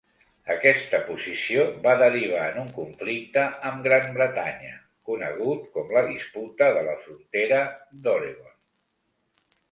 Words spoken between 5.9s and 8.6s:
la disputa de la frontera d'Oregon.